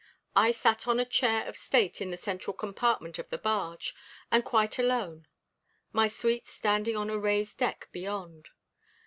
I 0.35 0.51
sat 0.51 0.87
on 0.87 0.99
a 0.99 1.05
chair 1.05 1.45
of 1.45 1.55
state 1.55 2.01
in 2.01 2.09
the 2.09 2.17
central 2.17 2.55
compartment 2.55 3.19
of 3.19 3.29
the 3.29 3.37
barge, 3.37 3.93
and 4.31 4.43
quite 4.43 4.79
alone; 4.79 5.27
my 5.93 6.07
suite 6.07 6.47
standing 6.47 6.97
on 6.97 7.11
a 7.11 7.19
raised 7.19 7.59
deck 7.59 7.87
beyond. 7.91 8.49